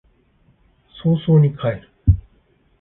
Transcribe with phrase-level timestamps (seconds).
[1.03, 1.89] 早々に帰る